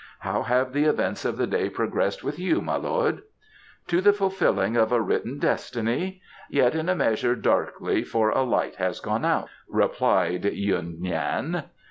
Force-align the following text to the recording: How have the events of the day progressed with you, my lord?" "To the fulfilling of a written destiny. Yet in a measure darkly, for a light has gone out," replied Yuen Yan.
How 0.21 0.41
have 0.41 0.73
the 0.73 0.85
events 0.85 1.25
of 1.25 1.37
the 1.37 1.45
day 1.45 1.69
progressed 1.69 2.23
with 2.23 2.39
you, 2.39 2.59
my 2.59 2.75
lord?" 2.75 3.21
"To 3.89 4.01
the 4.01 4.11
fulfilling 4.13 4.75
of 4.75 4.91
a 4.91 4.99
written 4.99 5.37
destiny. 5.37 6.21
Yet 6.49 6.73
in 6.73 6.89
a 6.89 6.95
measure 6.95 7.35
darkly, 7.35 8.03
for 8.03 8.31
a 8.31 8.41
light 8.41 8.77
has 8.77 8.99
gone 8.99 9.25
out," 9.25 9.49
replied 9.69 10.43
Yuen 10.45 11.05
Yan. 11.05 11.65